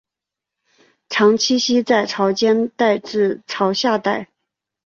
[1.09, 4.29] 常栖息在潮间带至潮下带。